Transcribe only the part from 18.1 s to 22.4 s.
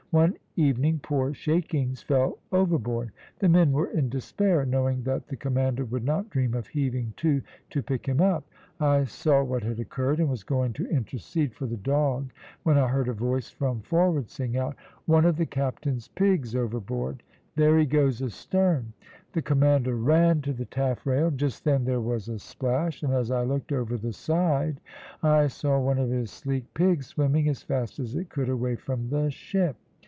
astern.' The commander ran to the taffrail. Just then there was a